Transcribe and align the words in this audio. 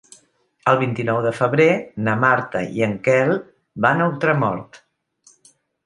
El 0.71 0.79
vint-i-nou 0.79 1.19
de 1.25 1.33
febrer 1.41 1.67
na 2.09 2.17
Marta 2.25 2.65
i 2.79 2.85
en 2.89 2.99
Quel 3.09 3.39
van 3.87 4.03
a 4.07 4.11
Ultramort. 4.15 4.85